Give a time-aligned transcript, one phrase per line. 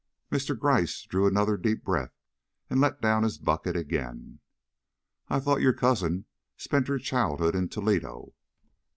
[0.31, 0.57] Mr.
[0.57, 2.15] Gryce drew another deep breath
[2.71, 4.39] and let down his bucket again.
[5.29, 6.25] "I thought your cousin
[6.57, 8.33] spent her childhood in Toledo?"